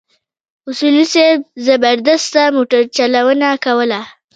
اصولي 0.69 1.05
صیب 1.13 1.39
زبردسته 1.65 2.41
موټرچلونه 2.55 3.49
کوله. 3.63 4.01